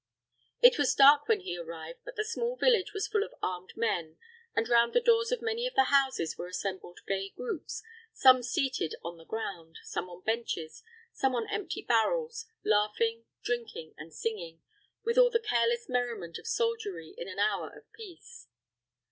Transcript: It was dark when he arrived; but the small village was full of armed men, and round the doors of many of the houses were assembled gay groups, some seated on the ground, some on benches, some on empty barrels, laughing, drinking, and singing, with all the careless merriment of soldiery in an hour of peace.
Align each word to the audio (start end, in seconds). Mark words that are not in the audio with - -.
It 0.63 0.79
was 0.79 0.95
dark 0.95 1.27
when 1.27 1.41
he 1.41 1.55
arrived; 1.59 1.99
but 2.05 2.15
the 2.15 2.25
small 2.25 2.55
village 2.55 2.91
was 2.91 3.07
full 3.07 3.21
of 3.23 3.35
armed 3.43 3.73
men, 3.75 4.17
and 4.55 4.67
round 4.67 4.93
the 4.93 4.99
doors 4.99 5.31
of 5.31 5.43
many 5.43 5.67
of 5.67 5.75
the 5.75 5.91
houses 5.93 6.39
were 6.39 6.47
assembled 6.47 7.01
gay 7.07 7.29
groups, 7.29 7.83
some 8.11 8.41
seated 8.41 8.95
on 9.03 9.17
the 9.17 9.25
ground, 9.25 9.77
some 9.83 10.09
on 10.09 10.23
benches, 10.23 10.81
some 11.13 11.35
on 11.35 11.47
empty 11.51 11.83
barrels, 11.83 12.47
laughing, 12.65 13.25
drinking, 13.43 13.93
and 13.95 14.11
singing, 14.11 14.63
with 15.03 15.19
all 15.19 15.29
the 15.29 15.39
careless 15.39 15.87
merriment 15.87 16.39
of 16.39 16.47
soldiery 16.47 17.13
in 17.15 17.27
an 17.27 17.37
hour 17.37 17.69
of 17.69 17.83
peace. 17.93 18.47